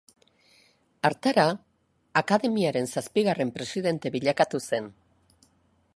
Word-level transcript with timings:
Hartara, 1.09 1.43
akademiaren 2.23 2.91
zazpigarren 2.97 3.53
presidente 3.59 4.13
bilakatu 4.19 4.63
zen. 4.71 4.93